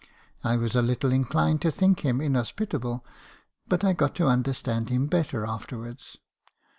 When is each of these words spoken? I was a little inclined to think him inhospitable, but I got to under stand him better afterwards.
I 0.43 0.57
was 0.57 0.75
a 0.75 0.81
little 0.81 1.11
inclined 1.11 1.61
to 1.61 1.69
think 1.69 1.99
him 1.99 2.21
inhospitable, 2.21 3.05
but 3.67 3.83
I 3.83 3.93
got 3.93 4.15
to 4.15 4.25
under 4.29 4.51
stand 4.55 4.89
him 4.89 5.05
better 5.05 5.45
afterwards. 5.45 6.17